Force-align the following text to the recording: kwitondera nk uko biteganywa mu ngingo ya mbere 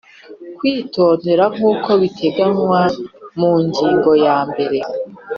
kwitondera 0.57 1.43
nk 1.53 1.61
uko 1.71 1.89
biteganywa 2.01 2.81
mu 3.39 3.51
ngingo 3.65 4.11
ya 4.25 4.37
mbere 4.49 4.79